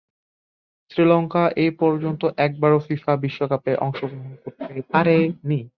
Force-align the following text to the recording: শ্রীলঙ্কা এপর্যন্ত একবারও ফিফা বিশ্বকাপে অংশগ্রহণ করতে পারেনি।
শ্রীলঙ্কা 0.91 1.43
এপর্যন্ত 1.59 2.21
একবারও 2.37 2.79
ফিফা 2.79 3.13
বিশ্বকাপে 3.15 3.71
অংশগ্রহণ 3.77 4.33
করতে 4.35 4.81
পারেনি। 4.91 5.61